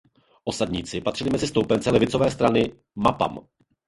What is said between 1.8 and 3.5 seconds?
levicové strany Mapam.